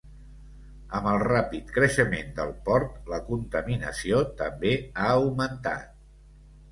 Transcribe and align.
Amb 0.99 1.09
el 1.09 1.17
ràpid 1.23 1.67
creixement 1.75 2.31
del 2.39 2.53
port, 2.69 2.95
la 3.13 3.19
contaminació 3.27 4.23
també 4.39 4.73
ha 5.05 5.11
augmentat. 5.19 5.93